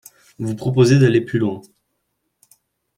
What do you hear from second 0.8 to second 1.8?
d’aller plus loin.